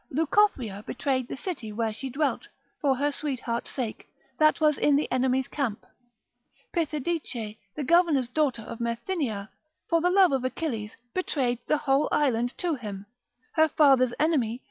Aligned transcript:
Leucophria 0.09 0.83
betrayed 0.87 1.27
the 1.27 1.37
city 1.37 1.71
where 1.71 1.93
she 1.93 2.09
dwelt, 2.09 2.47
for 2.79 2.95
her 2.95 3.11
sweetheart's 3.11 3.69
sake, 3.69 4.07
that 4.39 4.59
was 4.59 4.75
in 4.79 4.95
the 4.95 5.07
enemies' 5.11 5.47
camp. 5.47 5.85
Pithidice, 6.73 7.55
the 7.75 7.83
governor's 7.85 8.27
daughter 8.27 8.63
of 8.63 8.79
Methinia, 8.79 9.49
for 9.87 10.01
the 10.01 10.09
love 10.09 10.31
of 10.31 10.43
Achilles, 10.43 10.97
betrayed 11.13 11.59
the 11.67 11.77
whole 11.77 12.09
island 12.11 12.57
to 12.57 12.73
him, 12.73 13.05
her 13.51 13.67
father's 13.67 14.15
enemy. 14.19 14.59